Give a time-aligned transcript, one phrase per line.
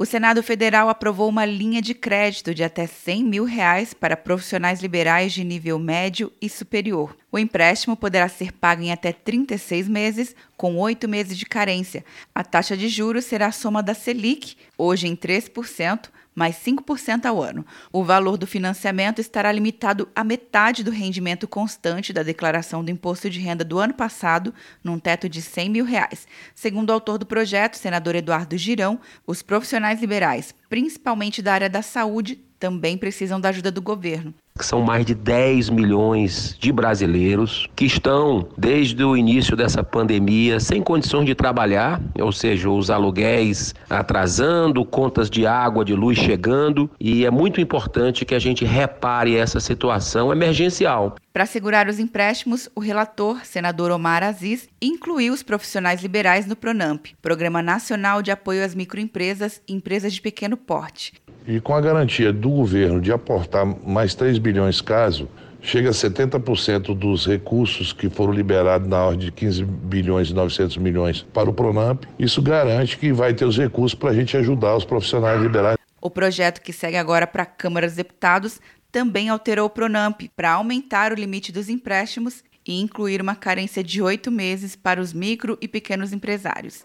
[0.00, 4.80] O Senado Federal aprovou uma linha de crédito de até 100 mil reais para profissionais
[4.80, 7.14] liberais de nível médio e superior.
[7.32, 12.04] O empréstimo poderá ser pago em até 36 meses, com oito meses de carência.
[12.34, 17.40] A taxa de juros será a soma da Selic, hoje em 3%, mais 5% ao
[17.40, 17.64] ano.
[17.92, 23.30] O valor do financiamento estará limitado à metade do rendimento constante da declaração do imposto
[23.30, 24.52] de renda do ano passado,
[24.82, 26.26] num teto de 100 mil reais.
[26.54, 31.82] Segundo o autor do projeto, senador Eduardo Girão, os profissionais liberais, principalmente da área da
[31.82, 37.66] saúde, também precisam da ajuda do governo que são mais de 10 milhões de brasileiros
[37.74, 43.74] que estão desde o início dessa pandemia sem condições de trabalhar, ou seja, os aluguéis
[43.88, 49.34] atrasando, contas de água, de luz chegando, e é muito importante que a gente repare
[49.34, 51.16] essa situação emergencial.
[51.32, 57.06] Para segurar os empréstimos, o relator, senador Omar Aziz, incluiu os profissionais liberais no Pronamp,
[57.22, 61.14] Programa Nacional de Apoio às Microempresas e Empresas de Pequeno Porte.
[61.46, 65.28] E com a garantia do governo de aportar mais 3 bilhões caso,
[65.62, 70.76] chega a 70% dos recursos que foram liberados na ordem de 15 bilhões e 900
[70.76, 72.04] milhões para o Pronamp.
[72.18, 75.76] Isso garante que vai ter os recursos para a gente ajudar os profissionais liberais.
[76.00, 80.52] O projeto que segue agora para a Câmara dos Deputados também alterou o Pronamp para
[80.52, 85.58] aumentar o limite dos empréstimos e incluir uma carência de oito meses para os micro
[85.60, 86.84] e pequenos empresários.